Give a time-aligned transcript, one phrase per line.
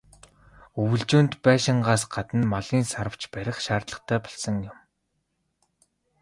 [0.81, 4.75] Өвөлжөөнд байшингаас гадна малын "саравч" барих шаардлагатай болсон юм.